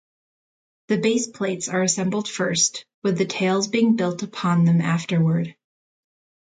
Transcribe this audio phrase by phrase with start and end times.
[0.87, 5.55] The base plates are assembled first, with the tails being built upon them afterward.